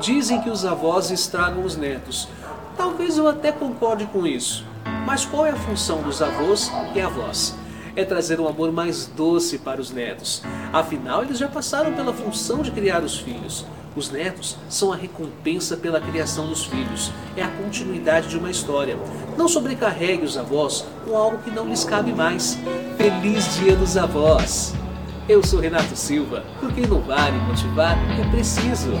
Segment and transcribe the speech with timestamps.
[0.00, 2.28] Dizem que os avós estragam os netos.
[2.76, 4.64] Talvez eu até concorde com isso.
[5.06, 7.54] Mas qual é a função dos avós e avós?
[7.94, 10.42] É trazer um amor mais doce para os netos.
[10.72, 13.64] Afinal, eles já passaram pela função de criar os filhos.
[13.96, 17.10] Os netos são a recompensa pela criação dos filhos.
[17.34, 18.98] É a continuidade de uma história.
[19.38, 22.58] Não sobrecarregue os avós com algo que não lhes cabe mais.
[22.98, 24.74] Feliz Dia dos Avós!
[25.26, 28.92] Eu sou Renato Silva, porque não vale motivar é preciso.